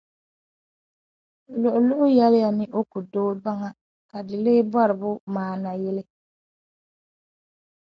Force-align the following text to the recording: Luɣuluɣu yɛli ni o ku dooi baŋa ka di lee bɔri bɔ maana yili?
Luɣuluɣu 1.61 2.05
yɛli 2.17 2.39
ni 2.57 2.65
o 2.79 2.81
ku 2.91 2.99
dooi 3.11 3.35
baŋa 3.43 3.69
ka 4.09 4.17
di 4.27 4.35
lee 4.43 4.61
bɔri 4.71 4.95
bɔ 5.01 5.09
maana 5.33 5.69
yili? 5.81 6.03